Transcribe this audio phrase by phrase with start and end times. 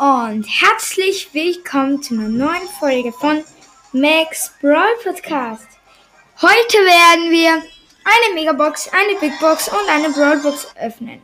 [0.00, 3.42] und herzlich willkommen zu einer neuen Folge von
[3.92, 5.66] Max Brawl Podcast.
[6.40, 11.20] Heute werden wir eine Megabox, eine Big Box und eine Brawl Box öffnen.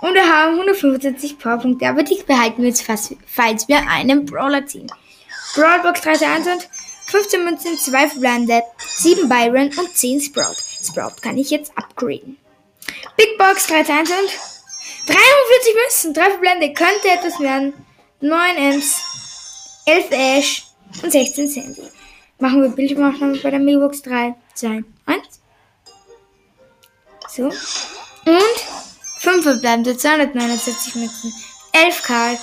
[0.00, 4.64] Und wir haben 175 Powerpunkte, aber die behalten wir jetzt fast, falls wir einen Brawler
[4.66, 4.86] ziehen.
[5.56, 6.68] Brawl Box 3 1 und
[7.06, 10.54] 15 Münzen, 2 verbleibende, 7 Byron und 10 Sprout.
[10.80, 12.36] Sprout kann ich jetzt upgraden.
[13.16, 14.49] Big Box 3 1 und
[15.10, 17.74] 43 Münzen, 3 Verblende, könnte etwas werden.
[18.20, 18.96] 9 Ems,
[19.86, 20.64] 11 Ash
[21.02, 21.82] und 16 Sandy.
[22.38, 25.40] Machen wir Bildschirmaufnahme bei der Megabox 3, 2, 1.
[27.28, 27.44] So.
[27.44, 28.56] Und
[29.20, 31.32] 5 verbleibende, 279 Münzen,
[31.72, 32.38] 11 Karl,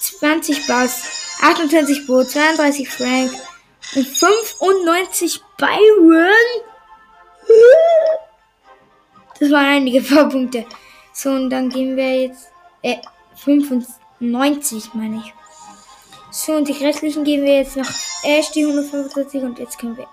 [0.00, 1.02] 20 Bass,
[1.42, 3.32] 28 Bo, 32 Frank
[3.94, 6.30] und 95 Byron.
[9.38, 10.64] Das waren einige Vorpunkte.
[11.16, 12.50] So, und dann gehen wir jetzt.
[12.82, 12.98] Äh,
[13.36, 15.32] 95, meine ich.
[16.30, 17.88] So, und die restlichen geben wir jetzt noch
[18.22, 19.42] Ash, die 145.
[19.42, 20.06] Und jetzt können wir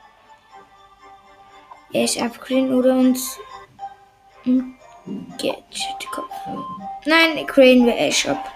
[1.91, 3.37] Ash upgraden oder uns
[4.45, 4.79] ein
[5.37, 6.63] Gadget kaufen.
[7.05, 8.49] Nein, graden wir Ash ab.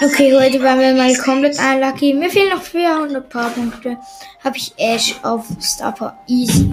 [0.00, 2.14] Okay, heute waren wir mal komplett unlucky.
[2.14, 3.96] Mir fehlen noch 400 paar Punkte.
[4.44, 6.70] Habe ich Ash auf Starper Easy.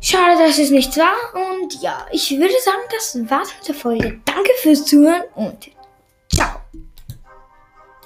[0.00, 1.12] Schade, dass es nichts war.
[1.34, 4.20] Und ja, ich würde sagen, das war's mit der Folge.
[4.24, 5.68] Danke fürs Zuhören und